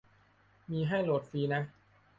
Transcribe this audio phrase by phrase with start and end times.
[0.69, 1.61] มีให้โหลดฟรีนะ